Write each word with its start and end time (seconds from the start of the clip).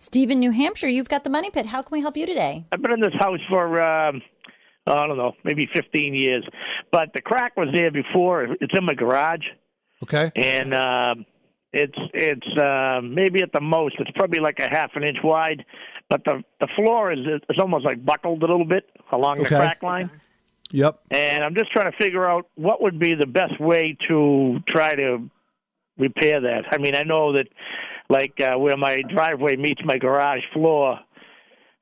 Steve 0.00 0.30
in 0.30 0.38
New 0.38 0.52
Hampshire, 0.52 0.86
you've 0.88 1.08
got 1.08 1.24
the 1.24 1.30
money 1.30 1.50
pit. 1.50 1.66
How 1.66 1.82
can 1.82 1.90
we 1.96 2.00
help 2.00 2.16
you 2.16 2.24
today? 2.24 2.64
I've 2.70 2.80
been 2.80 2.92
in 2.92 3.00
this 3.00 3.14
house 3.18 3.40
for 3.48 3.82
um, 3.82 4.22
I 4.86 5.06
don't 5.06 5.16
know, 5.18 5.32
maybe 5.44 5.68
15 5.74 6.14
years, 6.14 6.46
but 6.92 7.10
the 7.14 7.20
crack 7.20 7.56
was 7.56 7.68
there 7.74 7.90
before. 7.90 8.44
It's 8.44 8.72
in 8.78 8.84
my 8.84 8.94
garage, 8.94 9.44
Okay. 10.04 10.30
and 10.36 10.72
um, 10.72 11.26
it's 11.72 11.98
it's 12.14 12.46
uh, 12.56 13.00
maybe 13.02 13.42
at 13.42 13.52
the 13.52 13.60
most 13.60 13.96
it's 13.98 14.10
probably 14.14 14.40
like 14.40 14.60
a 14.60 14.68
half 14.70 14.92
an 14.94 15.02
inch 15.02 15.18
wide, 15.24 15.64
but 16.08 16.22
the 16.24 16.44
the 16.60 16.68
floor 16.76 17.12
is 17.12 17.18
it's 17.26 17.58
almost 17.60 17.84
like 17.84 18.04
buckled 18.04 18.40
a 18.42 18.46
little 18.46 18.64
bit 18.64 18.84
along 19.10 19.40
Okay. 19.40 19.48
the 19.48 19.56
crack 19.56 19.82
line. 19.82 20.10
Yep. 20.70 21.00
And 21.10 21.42
I'm 21.42 21.54
just 21.56 21.72
trying 21.72 21.90
to 21.90 21.96
figure 21.98 22.24
out 22.28 22.46
what 22.54 22.82
would 22.82 23.00
be 23.00 23.14
the 23.14 23.26
best 23.26 23.58
way 23.58 23.96
to 24.06 24.58
try 24.68 24.94
to 24.94 25.28
repair 25.96 26.40
that. 26.42 26.66
I 26.70 26.78
mean, 26.78 26.94
I 26.94 27.02
know 27.02 27.32
that 27.32 27.48
like 28.08 28.40
uh, 28.40 28.58
where 28.58 28.76
my 28.76 29.02
driveway 29.02 29.56
meets 29.56 29.80
my 29.84 29.98
garage 29.98 30.42
floor, 30.52 30.98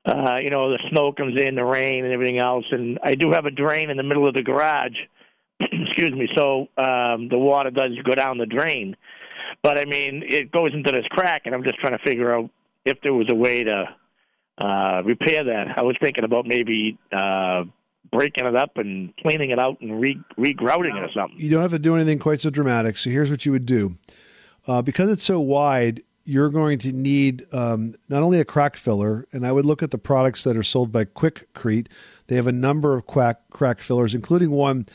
uh, 0.05 0.37
you 0.41 0.49
know, 0.49 0.69
the 0.71 0.79
snow 0.89 1.11
comes 1.11 1.39
in, 1.39 1.55
the 1.55 1.65
rain, 1.65 2.05
and 2.05 2.13
everything 2.13 2.39
else, 2.39 2.65
and 2.71 2.99
I 3.03 3.15
do 3.15 3.31
have 3.31 3.45
a 3.45 3.51
drain 3.51 3.89
in 3.89 3.97
the 3.97 4.03
middle 4.03 4.27
of 4.27 4.33
the 4.33 4.43
garage. 4.43 4.97
Excuse 5.59 6.11
me. 6.11 6.29
So 6.35 6.67
um, 6.77 7.29
the 7.29 7.37
water 7.37 7.71
does 7.71 7.91
go 8.03 8.13
down 8.13 8.37
the 8.37 8.45
drain, 8.45 8.95
but 9.63 9.77
I 9.77 9.85
mean, 9.85 10.23
it 10.25 10.51
goes 10.51 10.69
into 10.73 10.91
this 10.91 11.05
crack, 11.09 11.43
and 11.45 11.53
I'm 11.53 11.63
just 11.63 11.79
trying 11.79 11.97
to 11.97 12.03
figure 12.03 12.33
out 12.33 12.49
if 12.85 12.97
there 13.03 13.13
was 13.13 13.27
a 13.29 13.35
way 13.35 13.63
to 13.63 13.85
uh, 14.57 15.01
repair 15.03 15.43
that. 15.43 15.77
I 15.77 15.81
was 15.81 15.95
thinking 16.01 16.23
about 16.23 16.45
maybe 16.45 16.97
uh, 17.11 17.63
breaking 18.11 18.45
it 18.45 18.55
up 18.55 18.77
and 18.77 19.13
cleaning 19.17 19.51
it 19.51 19.59
out 19.59 19.79
and 19.81 19.99
re 19.99 20.17
regrouting 20.37 20.95
it 20.95 21.03
or 21.03 21.09
something. 21.13 21.39
You 21.39 21.49
don't 21.49 21.61
have 21.61 21.71
to 21.71 21.79
do 21.79 21.95
anything 21.95 22.19
quite 22.19 22.39
so 22.39 22.49
dramatic. 22.49 22.97
So 22.97 23.09
here's 23.09 23.29
what 23.29 23.45
you 23.45 23.51
would 23.51 23.65
do. 23.65 23.97
Uh, 24.67 24.81
because 24.81 25.09
it's 25.09 25.23
so 25.23 25.39
wide, 25.39 26.01
you're 26.29 26.49
going 26.49 26.77
to 26.77 26.91
need 26.91 27.45
um, 27.53 27.93
not 28.09 28.21
only 28.21 28.37
a 28.41 28.43
crack 28.43 28.75
filler, 28.75 29.25
and 29.31 29.47
I 29.47 29.53
would 29.53 29.65
look 29.65 29.81
at 29.81 29.91
the 29.91 29.97
products 29.97 30.43
that 30.43 30.57
are 30.57 30.61
sold 30.63 30.91
by 30.91 31.05
Quikrete. 31.05 31.87
They 32.27 32.35
have 32.35 32.47
a 32.47 32.51
number 32.51 32.95
of 32.95 33.07
crack, 33.07 33.49
crack 33.49 33.79
fillers, 33.79 34.13
including 34.13 34.51
one 34.51 34.87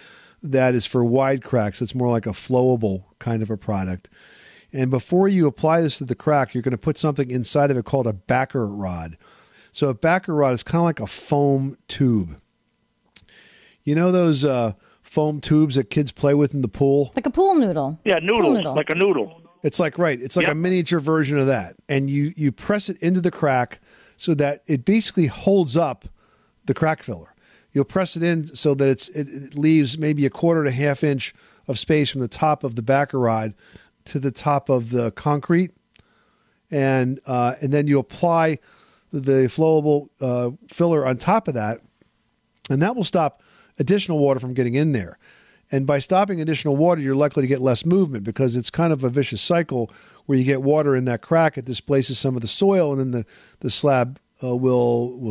that 0.42 0.74
is 0.74 0.84
for 0.84 1.02
wide 1.02 1.42
cracks. 1.42 1.80
It's 1.80 1.94
more 1.94 2.10
like 2.10 2.26
a 2.26 2.32
flowable 2.32 3.04
kind 3.18 3.42
of 3.42 3.48
a 3.48 3.56
product. 3.56 4.10
And 4.74 4.90
before 4.90 5.26
you 5.26 5.46
apply 5.46 5.80
this 5.80 5.96
to 5.98 6.04
the 6.04 6.14
crack, 6.14 6.52
you're 6.52 6.62
going 6.62 6.72
to 6.72 6.76
put 6.78 6.98
something 6.98 7.30
inside 7.30 7.70
of 7.70 7.78
it 7.78 7.86
called 7.86 8.06
a 8.06 8.12
backer 8.12 8.66
rod. 8.66 9.16
So 9.72 9.88
a 9.88 9.94
backer 9.94 10.34
rod 10.34 10.52
is 10.52 10.62
kind 10.62 10.80
of 10.80 10.84
like 10.84 11.00
a 11.00 11.06
foam 11.06 11.78
tube. 11.88 12.36
You 13.84 13.94
know 13.94 14.12
those 14.12 14.44
uh, 14.44 14.72
foam 15.02 15.40
tubes 15.40 15.76
that 15.76 15.88
kids 15.88 16.12
play 16.12 16.34
with 16.34 16.52
in 16.54 16.60
the 16.60 16.68
pool? 16.68 17.10
Like 17.16 17.24
a 17.26 17.30
pool 17.30 17.54
noodle. 17.54 17.98
Yeah, 18.04 18.18
Pool 18.18 18.26
noodles, 18.28 18.56
noodle. 18.58 18.74
like 18.76 18.90
a 18.90 18.94
noodle. 18.94 19.41
It's 19.62 19.78
like 19.78 19.96
right. 19.98 20.20
It's 20.20 20.36
like 20.36 20.48
a 20.48 20.54
miniature 20.54 21.00
version 21.00 21.38
of 21.38 21.46
that, 21.46 21.76
and 21.88 22.10
you 22.10 22.32
you 22.36 22.50
press 22.50 22.88
it 22.88 22.96
into 22.98 23.20
the 23.20 23.30
crack 23.30 23.80
so 24.16 24.34
that 24.34 24.62
it 24.66 24.84
basically 24.84 25.26
holds 25.26 25.76
up 25.76 26.06
the 26.66 26.74
crack 26.74 27.02
filler. 27.02 27.34
You'll 27.72 27.84
press 27.84 28.16
it 28.16 28.22
in 28.22 28.46
so 28.46 28.74
that 28.74 28.88
it's 28.88 29.08
it, 29.10 29.28
it 29.28 29.58
leaves 29.58 29.96
maybe 29.96 30.26
a 30.26 30.30
quarter 30.30 30.64
to 30.64 30.70
half 30.70 31.04
inch 31.04 31.32
of 31.68 31.78
space 31.78 32.10
from 32.10 32.20
the 32.20 32.28
top 32.28 32.64
of 32.64 32.74
the 32.74 32.82
backer 32.82 33.18
rod 33.18 33.54
to 34.06 34.18
the 34.18 34.32
top 34.32 34.68
of 34.68 34.90
the 34.90 35.12
concrete, 35.12 35.70
and 36.70 37.20
uh, 37.26 37.54
and 37.62 37.72
then 37.72 37.86
you 37.86 38.00
apply 38.00 38.58
the 39.12 39.48
flowable 39.48 40.08
uh, 40.20 40.50
filler 40.68 41.06
on 41.06 41.18
top 41.18 41.46
of 41.46 41.54
that, 41.54 41.80
and 42.68 42.82
that 42.82 42.96
will 42.96 43.04
stop 43.04 43.42
additional 43.78 44.18
water 44.18 44.40
from 44.40 44.54
getting 44.54 44.74
in 44.74 44.92
there. 44.92 45.18
And 45.72 45.86
by 45.86 46.00
stopping 46.00 46.40
additional 46.40 46.76
water, 46.76 47.00
you're 47.00 47.16
likely 47.16 47.40
to 47.40 47.46
get 47.46 47.62
less 47.62 47.86
movement 47.86 48.24
because 48.24 48.56
it's 48.56 48.70
kind 48.70 48.92
of 48.92 49.02
a 49.02 49.08
vicious 49.08 49.40
cycle 49.40 49.90
where 50.26 50.36
you 50.36 50.44
get 50.44 50.62
water 50.62 50.94
in 50.94 51.06
that 51.06 51.22
crack, 51.22 51.56
it 51.56 51.64
displaces 51.64 52.18
some 52.18 52.36
of 52.36 52.42
the 52.42 52.46
soil, 52.46 52.92
and 52.92 53.00
then 53.00 53.10
the, 53.10 53.26
the 53.60 53.70
slab 53.70 54.20
uh, 54.44 54.54
will 54.54 55.18
will 55.18 55.30